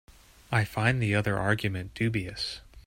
[0.51, 2.61] I find the other argument dubious.